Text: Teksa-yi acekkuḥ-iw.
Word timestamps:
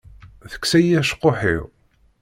Teksa-yi 0.51 0.91
acekkuḥ-iw. 1.01 1.63